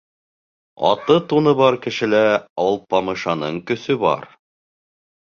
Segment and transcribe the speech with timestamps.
[0.91, 2.21] Аты-туны бар кешелә
[2.63, 4.25] Алпамышаның көсө бар.